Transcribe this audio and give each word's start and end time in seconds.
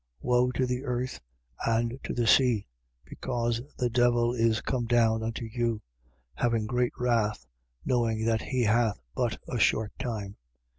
Woe 0.19 0.49
to 0.53 0.65
the 0.65 0.83
earth 0.83 1.21
and 1.63 1.99
to 2.05 2.11
the 2.15 2.25
sea, 2.25 2.65
because 3.05 3.61
the 3.77 3.87
devil 3.91 4.33
is 4.33 4.59
come 4.59 4.87
down 4.87 5.21
unto 5.21 5.45
you, 5.45 5.83
having 6.33 6.65
great 6.65 6.93
wrath, 6.97 7.45
knowing 7.85 8.25
that 8.25 8.41
he 8.41 8.63
hath 8.63 8.99
but 9.13 9.37
a 9.47 9.59
short 9.59 9.91
time. 9.99 10.37